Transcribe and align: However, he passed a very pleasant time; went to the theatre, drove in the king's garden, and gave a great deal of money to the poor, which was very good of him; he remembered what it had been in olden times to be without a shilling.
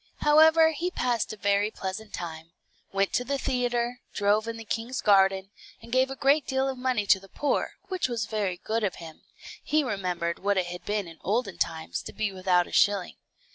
However, 0.21 0.71
he 0.71 0.89
passed 0.89 1.31
a 1.31 1.37
very 1.37 1.69
pleasant 1.69 2.11
time; 2.11 2.49
went 2.91 3.13
to 3.13 3.23
the 3.23 3.37
theatre, 3.37 3.99
drove 4.15 4.47
in 4.47 4.57
the 4.57 4.65
king's 4.65 4.99
garden, 4.99 5.51
and 5.79 5.91
gave 5.91 6.09
a 6.09 6.15
great 6.15 6.47
deal 6.47 6.67
of 6.67 6.75
money 6.79 7.05
to 7.05 7.19
the 7.19 7.29
poor, 7.29 7.73
which 7.87 8.07
was 8.09 8.25
very 8.25 8.57
good 8.57 8.83
of 8.83 8.95
him; 8.95 9.21
he 9.63 9.83
remembered 9.83 10.39
what 10.39 10.57
it 10.57 10.65
had 10.65 10.83
been 10.85 11.07
in 11.07 11.19
olden 11.21 11.59
times 11.59 12.01
to 12.01 12.13
be 12.13 12.31
without 12.31 12.65
a 12.65 12.71
shilling. 12.71 13.17